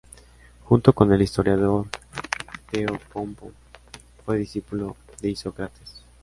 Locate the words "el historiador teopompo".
1.13-3.51